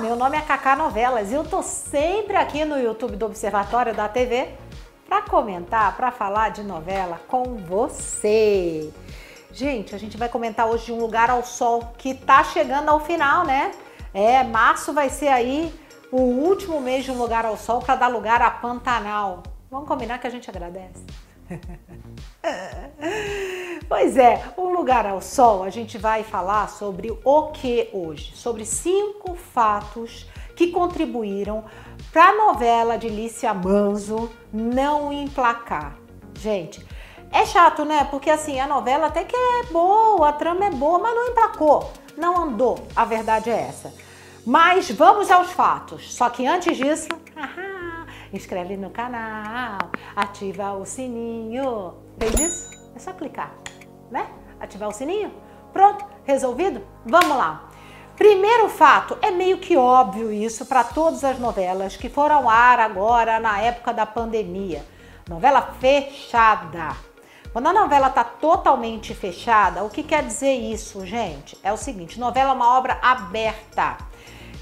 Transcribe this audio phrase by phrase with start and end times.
[0.00, 4.08] meu nome é Cacá Novelas e eu tô sempre aqui no YouTube do Observatório da
[4.08, 4.48] TV
[5.06, 8.90] para comentar, para falar de novela com você.
[9.52, 13.00] Gente, a gente vai comentar hoje de Um Lugar ao Sol, que tá chegando ao
[13.00, 13.72] final, né?
[14.14, 15.70] É, março vai ser aí
[16.10, 19.42] o último mês de Um Lugar ao Sol para dar lugar a Pantanal.
[19.70, 21.04] Vamos combinar que a gente agradece.
[23.88, 28.32] pois é, Um Lugar ao Sol, a gente vai falar sobre o que hoje?
[28.34, 31.64] Sobre cinco fatos que contribuíram
[32.12, 35.96] para a novela de Lícia Manzo não emplacar.
[36.34, 36.84] Gente,
[37.32, 38.06] é chato, né?
[38.10, 41.90] Porque assim, a novela até que é boa, a trama é boa, mas não emplacou,
[42.16, 42.86] não andou.
[42.94, 43.92] A verdade é essa.
[44.44, 46.14] Mas vamos aos fatos.
[46.14, 47.08] Só que antes disso,
[48.32, 49.78] inscreve no canal,
[50.14, 51.94] ativa o sininho.
[52.18, 52.70] Fez isso?
[52.94, 53.52] É só clicar,
[54.10, 54.26] né?
[54.60, 55.32] Ativar o sininho.
[55.72, 56.82] Pronto, resolvido?
[57.04, 57.68] Vamos lá.
[58.16, 62.78] Primeiro fato, é meio que óbvio isso para todas as novelas que foram ao ar
[62.78, 64.84] agora na época da pandemia.
[65.28, 66.94] Novela fechada.
[67.52, 71.58] Quando a novela está totalmente fechada, o que quer dizer isso, gente?
[71.62, 74.09] É o seguinte: novela é uma obra aberta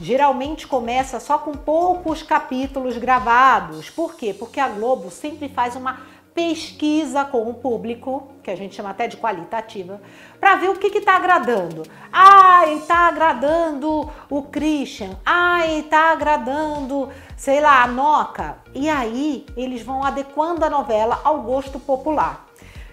[0.00, 3.90] geralmente começa só com poucos capítulos gravados.
[3.90, 4.34] Por quê?
[4.34, 6.00] Porque a Globo sempre faz uma
[6.36, 10.02] pesquisa com o público, que a gente chama até de qualitativa,
[10.38, 11.82] para ver o que está agradando.
[12.12, 15.18] Ai, está agradando o Christian.
[15.24, 17.08] Ai, está agradando,
[17.38, 18.58] sei lá, a Noca.
[18.74, 22.46] E aí eles vão adequando a novela ao gosto popular.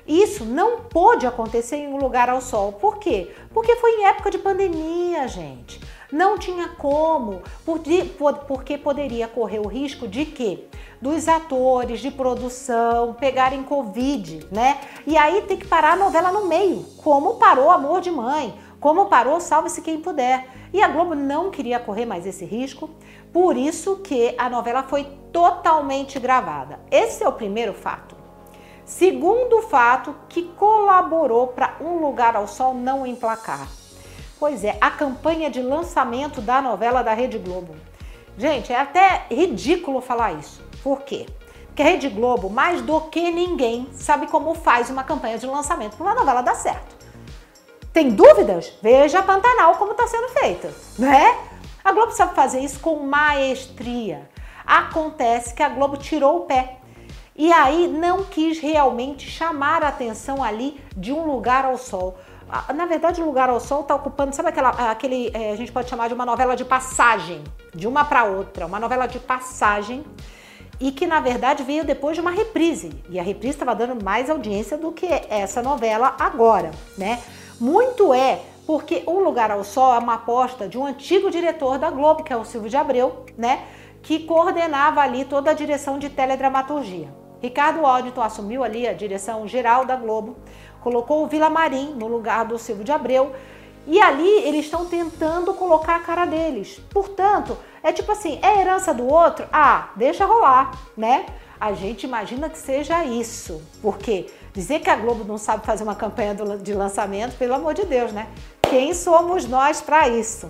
[0.07, 2.73] Isso não pôde acontecer em um lugar ao sol.
[2.73, 3.33] Por quê?
[3.53, 5.81] Porque foi em época de pandemia, gente.
[6.13, 10.69] Não tinha como, porque poderia correr o risco de que
[11.01, 14.79] dos atores de produção pegarem Covid, né?
[15.07, 19.07] E aí tem que parar a novela no meio, como parou Amor de Mãe, como
[19.07, 20.47] parou Salve-se Quem Puder.
[20.71, 22.91] E a Globo não queria correr mais esse risco,
[23.33, 26.79] por isso que a novela foi totalmente gravada.
[26.91, 28.15] Esse é o primeiro fato.
[28.85, 33.67] Segundo fato que colaborou para Um Lugar ao Sol não emplacar
[34.43, 37.77] Pois é, a campanha de lançamento da novela da Rede Globo.
[38.37, 40.61] Gente, é até ridículo falar isso.
[40.83, 41.27] Por quê?
[41.67, 45.95] Porque a Rede Globo, mais do que ninguém, sabe como faz uma campanha de lançamento
[45.95, 46.93] para uma novela dar certo.
[47.93, 48.73] Tem dúvidas?
[48.81, 51.37] Veja a Pantanal como está sendo feita, né?
[51.81, 54.29] A Globo sabe fazer isso com maestria.
[54.65, 56.79] Acontece que a Globo tirou o pé
[57.33, 62.17] e aí não quis realmente chamar a atenção ali de um lugar ao sol.
[62.75, 65.89] Na verdade, o Lugar ao Sol está ocupando, sabe aquela, aquele, é, a gente pode
[65.89, 67.43] chamar de uma novela de passagem,
[67.73, 70.03] de uma para outra, uma novela de passagem,
[70.79, 72.91] e que na verdade veio depois de uma reprise.
[73.09, 77.21] E a reprise estava dando mais audiência do que essa novela agora, né?
[77.59, 81.89] Muito é porque O Lugar ao Sol é uma aposta de um antigo diretor da
[81.89, 83.65] Globo, que é o Silvio de Abreu, né?
[84.01, 87.22] Que coordenava ali toda a direção de teledramaturgia.
[87.43, 90.37] Ricardo Aldito assumiu ali a direção geral da Globo
[90.83, 93.33] colocou o Vila Marim no lugar do Silvio de Abreu.
[93.85, 96.79] E ali eles estão tentando colocar a cara deles.
[96.89, 99.45] Portanto, é tipo assim, é herança do outro?
[99.51, 101.25] Ah, deixa rolar, né?
[101.59, 103.61] A gente imagina que seja isso.
[103.81, 107.85] Porque dizer que a Globo não sabe fazer uma campanha de lançamento, pelo amor de
[107.85, 108.29] Deus, né?
[108.61, 110.49] Quem somos nós para isso?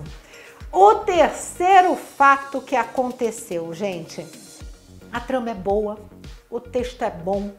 [0.70, 4.24] O terceiro fato que aconteceu, gente.
[5.12, 5.98] A trama é boa,
[6.54, 7.50] o texto é bom,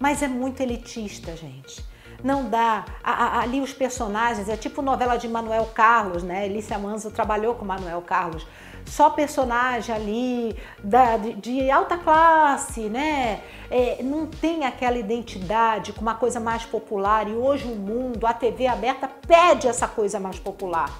[0.00, 1.84] mas é muito elitista, gente
[2.24, 2.84] não dá.
[3.04, 6.46] A, a, ali os personagens, é tipo novela de Manuel Carlos, né?
[6.46, 8.46] Elícia Manzo trabalhou com Manuel Carlos.
[8.86, 13.42] Só personagem ali da, de, de alta classe, né?
[13.70, 17.28] É, não tem aquela identidade com uma coisa mais popular.
[17.28, 20.90] E hoje o mundo, a TV aberta, pede essa coisa mais popular.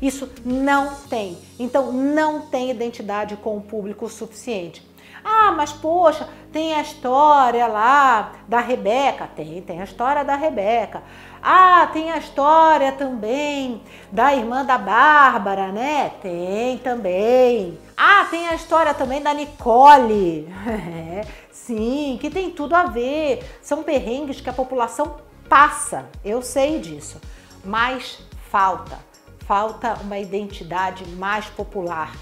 [0.00, 1.36] Isso não tem.
[1.58, 4.89] Então, não tem identidade com o público suficiente.
[5.24, 9.26] Ah, mas poxa, tem a história lá da Rebeca.
[9.26, 11.02] Tem, tem a história da Rebeca.
[11.42, 13.82] Ah, tem a história também
[14.12, 16.12] da irmã da Bárbara, né?
[16.20, 17.78] Tem também.
[17.96, 20.52] Ah, tem a história também da Nicole.
[20.66, 23.58] É, sim, que tem tudo a ver.
[23.62, 25.16] São perrengues que a população
[25.48, 26.10] passa.
[26.24, 27.20] Eu sei disso.
[27.64, 28.18] Mas
[28.50, 28.98] falta.
[29.46, 32.12] Falta uma identidade mais popular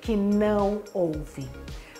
[0.00, 1.48] que não houve.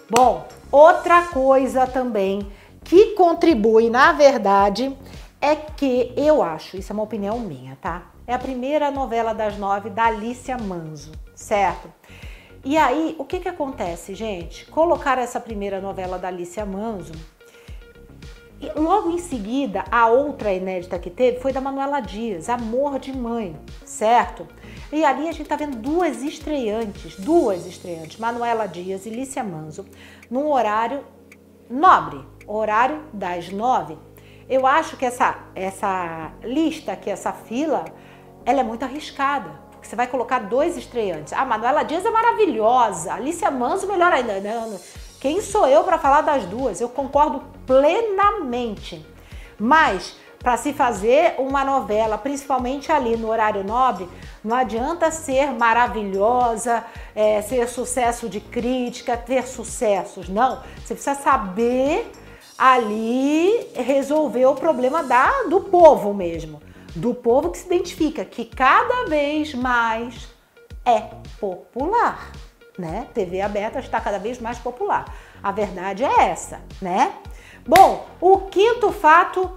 [0.09, 2.53] Bom, outra coisa também
[2.85, 4.97] que contribui, na verdade,
[5.41, 8.13] é que eu acho, isso é uma opinião minha, tá?
[8.25, 11.93] É a primeira novela das nove da Alicia Manzo, certo?
[12.65, 14.67] E aí, o que que acontece, gente?
[14.67, 17.13] Colocar essa primeira novela da Alicia Manzo,
[18.59, 23.15] e logo em seguida, a outra inédita que teve foi da Manuela Dias, Amor de
[23.15, 23.55] Mãe,
[23.85, 24.47] certo?
[24.91, 29.85] E ali a gente tá vendo duas estreantes, duas estreantes, Manuela Dias e Lícia Manzo,
[30.31, 31.05] num horário
[31.69, 33.99] nobre, horário das nove.
[34.49, 37.85] Eu acho que essa, essa lista aqui, essa fila,
[38.45, 39.67] ela é muito arriscada.
[39.71, 41.33] Porque você vai colocar dois estreantes.
[41.33, 44.41] A Manuela Dias é maravilhosa, a Lícia Manzo melhor ainda.
[44.41, 44.79] Não,
[45.27, 46.81] quem sou eu para falar das duas?
[46.81, 49.05] Eu concordo plenamente.
[49.59, 54.09] Mas para se fazer uma novela, principalmente ali no horário nobre,
[54.45, 60.29] não adianta ser maravilhosa, é, ser sucesso de crítica, ter sucessos.
[60.29, 62.09] Não, você precisa saber
[62.57, 66.63] ali resolver o problema da, do povo mesmo.
[66.95, 70.29] Do povo que se identifica, que cada vez mais
[70.85, 71.01] é
[71.41, 72.31] popular,
[72.79, 73.07] né?
[73.15, 75.05] TV aberta está cada vez mais popular.
[75.43, 77.13] A verdade é essa, né?
[77.67, 79.51] Bom, o quinto fato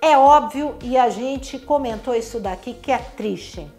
[0.00, 3.70] é óbvio e a gente comentou isso daqui que é triste.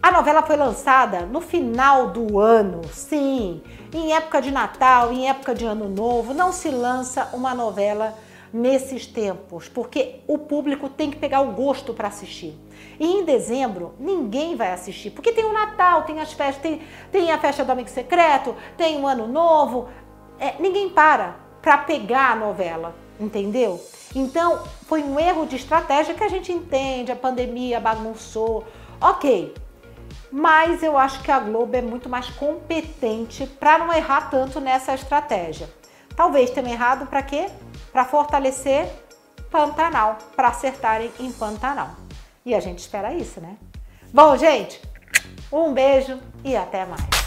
[0.00, 3.60] A novela foi lançada no final do ano, sim,
[3.92, 8.14] em época de Natal, em época de Ano Novo, não se lança uma novela
[8.52, 12.54] nesses tempos, porque o público tem que pegar o gosto para assistir.
[12.98, 17.30] E em dezembro ninguém vai assistir, porque tem o Natal, tem as festas, tem, tem
[17.30, 19.88] a festa do Amigo Secreto, tem o Ano Novo,
[20.38, 23.80] é, ninguém para para pegar a novela, entendeu?
[24.14, 28.64] Então, foi um erro de estratégia que a gente entende, a pandemia bagunçou,
[29.00, 29.54] ok.
[30.30, 34.94] Mas eu acho que a Globo é muito mais competente para não errar tanto nessa
[34.94, 35.68] estratégia.
[36.14, 37.48] Talvez tenham errado para quê?
[37.98, 38.88] Para fortalecer
[39.50, 41.96] Pantanal, para acertarem em Pantanal.
[42.46, 43.56] E a gente espera isso, né?
[44.14, 44.80] Bom, gente,
[45.50, 47.17] um beijo e até mais.